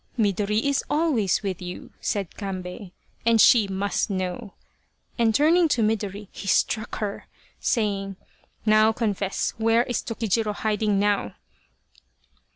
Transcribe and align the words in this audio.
"Midori 0.17 0.63
is 0.63 0.83
always 0.89 1.43
with 1.43 1.61
you," 1.61 1.91
said 2.01 2.31
Kambei" 2.31 2.91
and 3.23 3.39
she 3.39 3.67
must 3.67 4.09
know," 4.09 4.55
and 5.19 5.35
turning 5.35 5.67
to 5.67 5.83
Midori 5.83 6.27
he 6.31 6.47
struck 6.47 6.95
her, 6.95 7.27
saying:" 7.59 8.15
Now 8.65 8.93
confess 8.93 9.51
where 9.59 9.83
is 9.83 10.01
Tokijiro 10.01 10.55
hiding 10.55 10.97
now 10.97 11.35